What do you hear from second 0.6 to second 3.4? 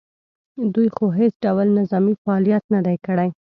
دوی خو هېڅ ډول نظامي فعالیت نه دی کړی